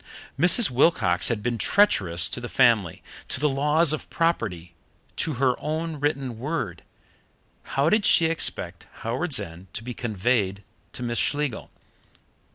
[0.35, 0.71] Mrs.
[0.71, 4.73] Wilcox had been treacherous to the family, to the laws of property,
[5.17, 6.81] to her own written word.
[7.77, 11.69] How did she expect Howards End to be conveyed to Miss Schlegel?